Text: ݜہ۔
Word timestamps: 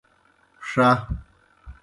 ݜہ۔ 0.67 0.89